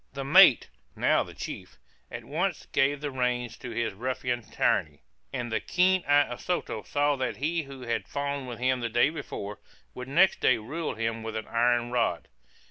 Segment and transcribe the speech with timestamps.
[0.13, 1.77] The mate (now the chief)
[2.09, 6.81] at once gave the reins to his ruffian tyranny; and the keen eye of Soto
[6.81, 9.59] saw that he who had fawned with him the day before,
[9.93, 12.27] would next day rule him with an iron rod.